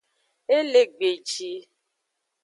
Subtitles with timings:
[0.55, 1.51] E le gbeji.